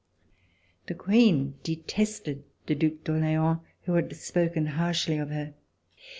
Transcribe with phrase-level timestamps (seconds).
[0.87, 5.53] The Queen detested the Due d'Orleans, who had spoken harshly of her.